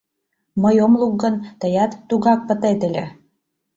Мый 0.61 0.75
ом 0.85 0.93
лук 0.99 1.13
гын, 1.23 1.35
тыят 1.59 1.91
тугак 2.09 2.39
пытет 2.47 2.79
ыле. 2.87 3.05